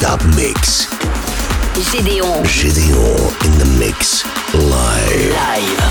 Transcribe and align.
non-stop 0.00 0.24
mix. 0.36 0.88
Gédéon. 1.92 2.44
Gideon 2.44 3.16
in 3.44 3.58
the 3.58 3.78
mix. 3.78 4.24
Live. 4.54 5.32
Live. 5.32 5.85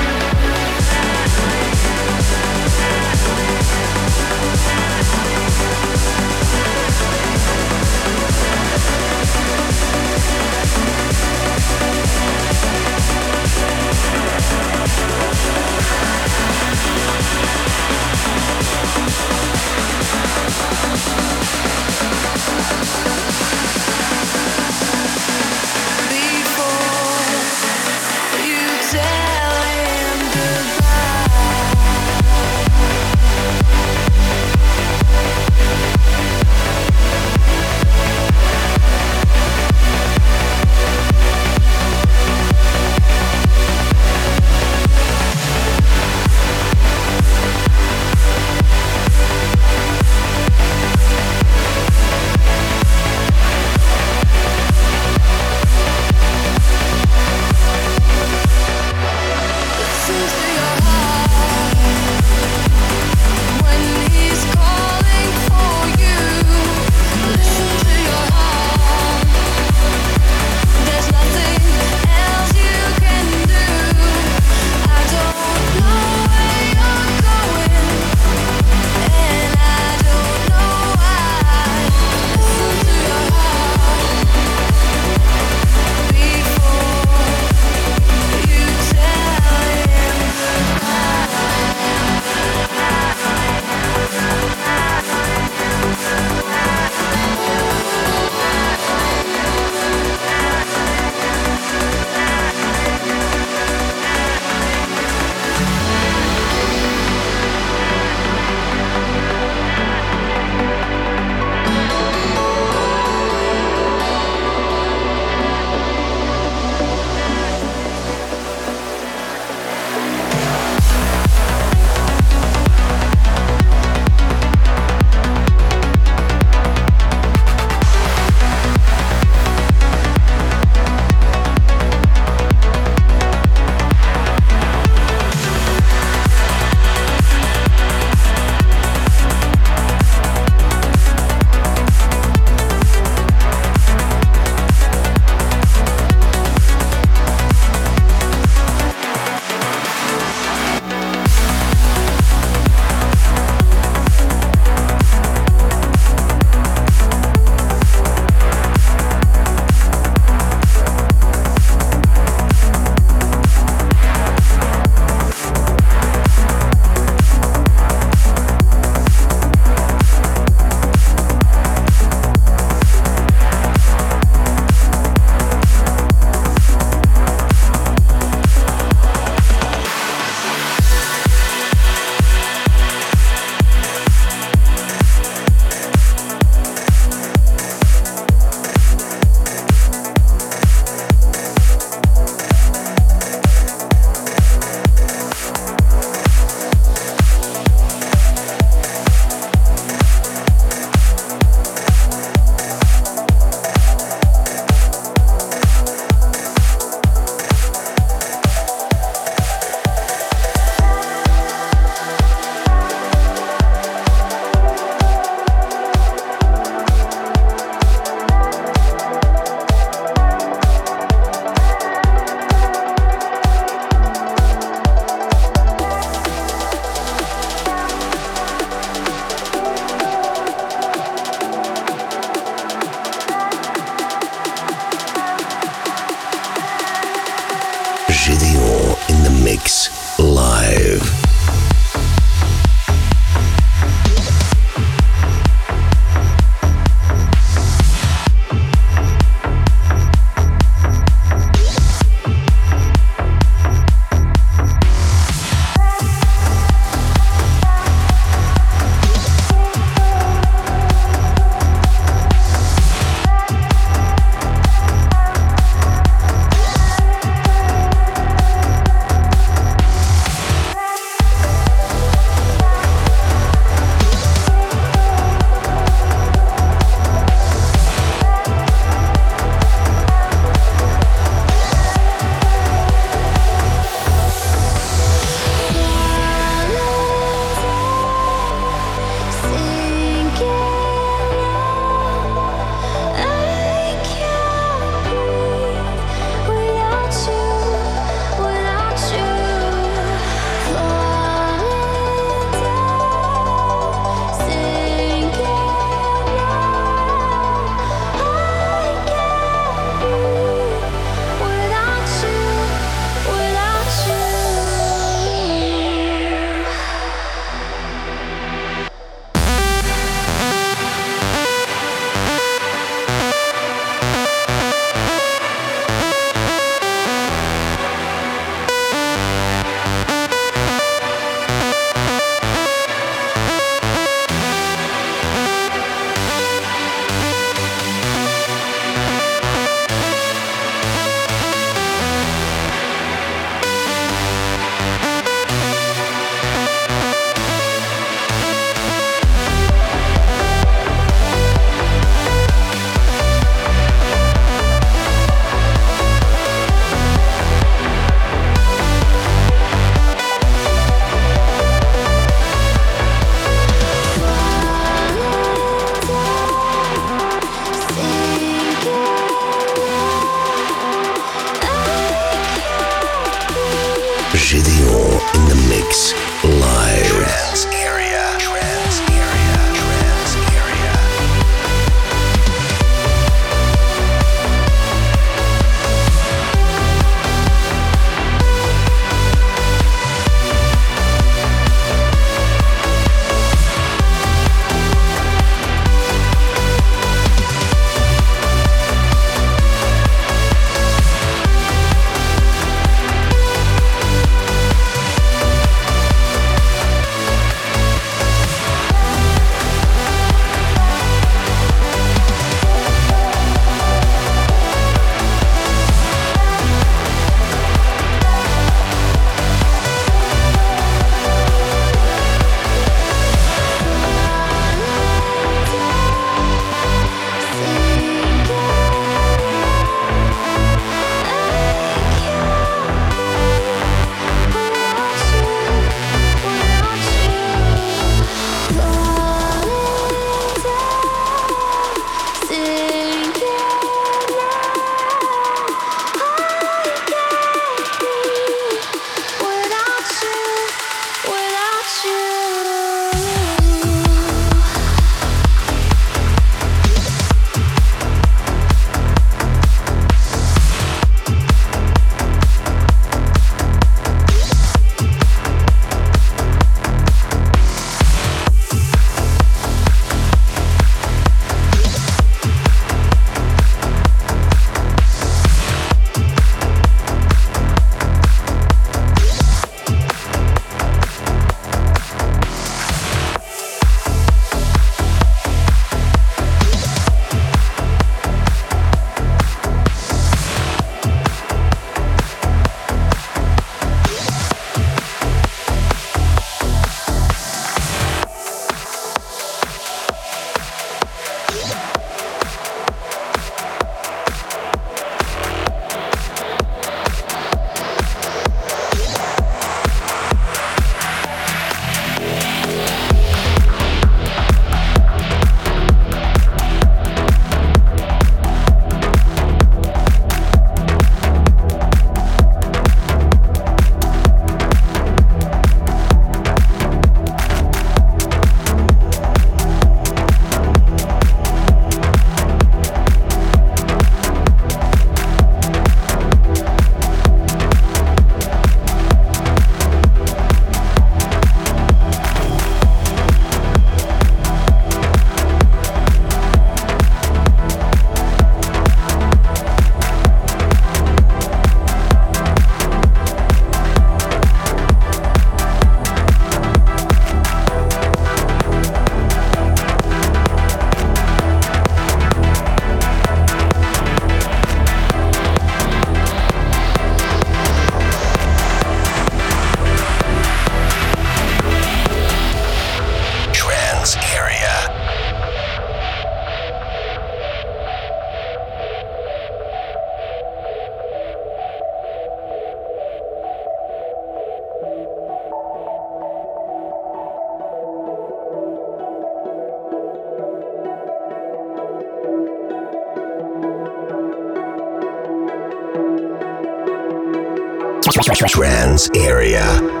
Trans 598.35 599.09
area. 599.15 600.00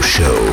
Show. 0.00 0.43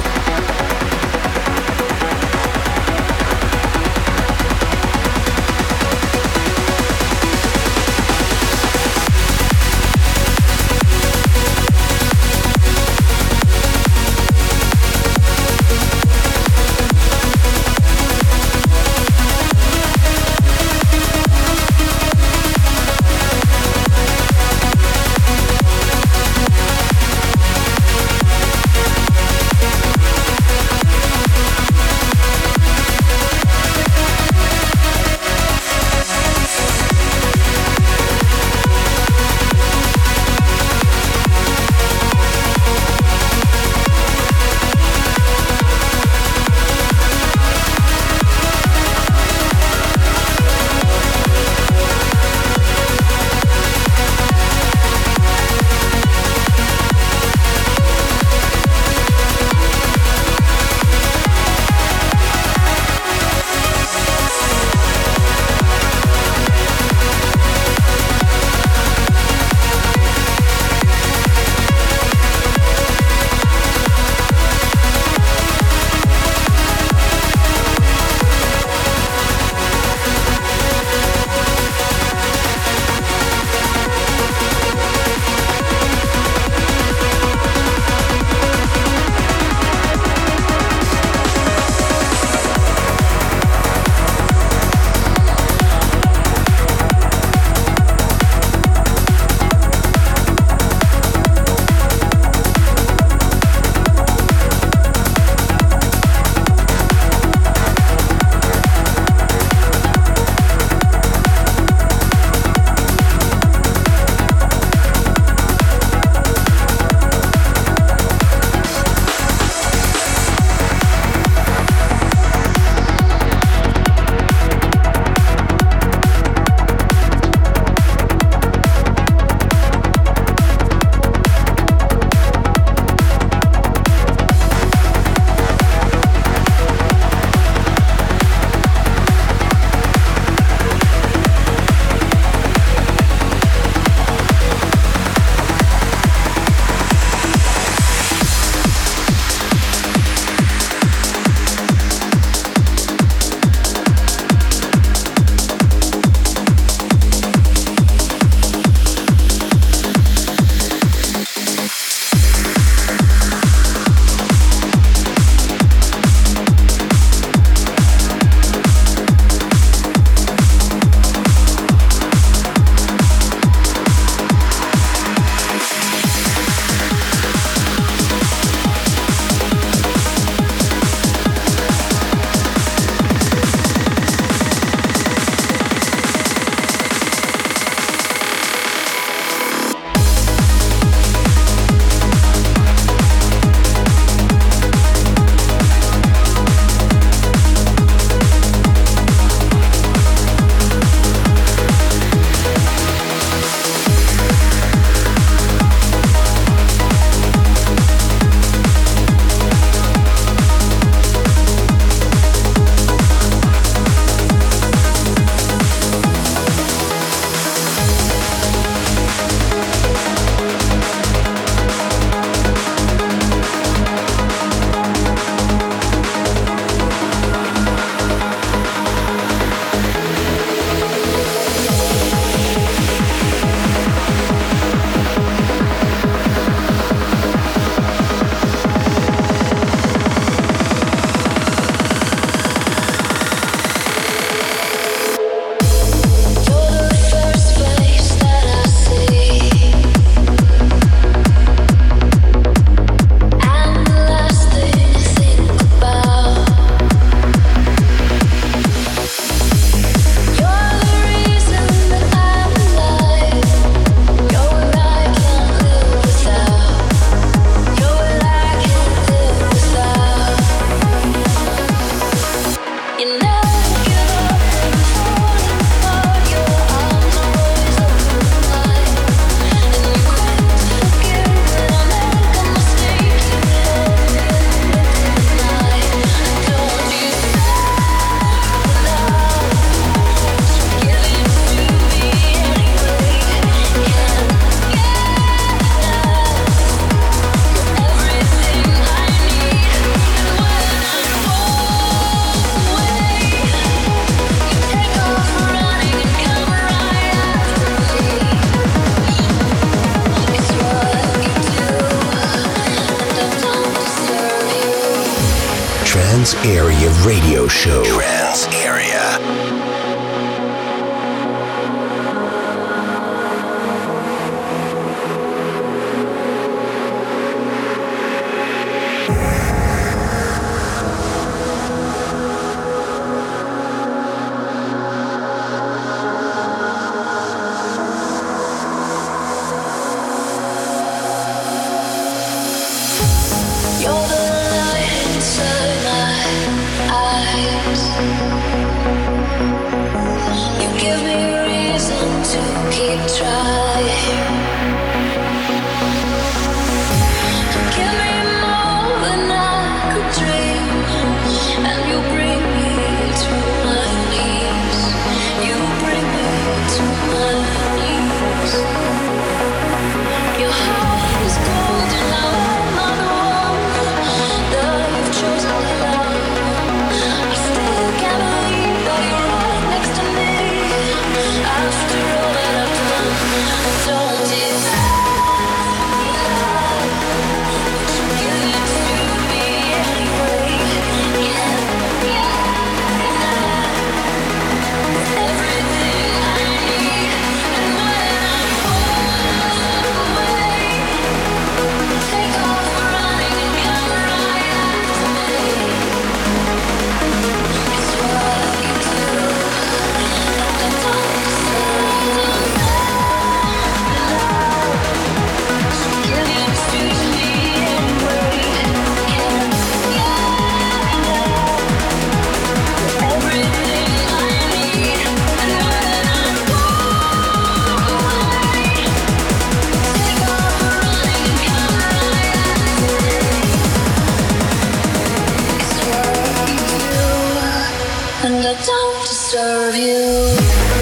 try. 353.22 353.61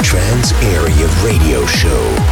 trancearea.fr. 0.01 2.28